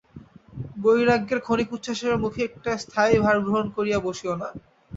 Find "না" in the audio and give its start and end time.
4.35-4.49